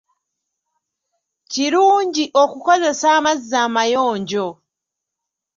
Kirungi 1.51 2.25
okukozesa 2.41 3.07
amazzi 3.17 3.55
amayonjo. 3.65 4.47